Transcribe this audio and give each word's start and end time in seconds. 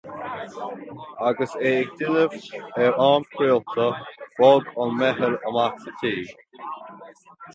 Agus 1.27 1.51
é 1.71 1.73
ag 1.81 1.89
déanamh 1.99 2.45
ar 2.85 2.93
am 3.09 3.23
craolta, 3.35 3.85
bhog 4.39 4.65
an 4.85 4.91
mheitheal 5.01 5.35
amach 5.51 5.79
as 5.91 5.95
tigh. 6.01 6.33